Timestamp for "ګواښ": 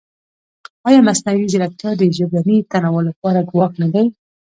3.49-3.71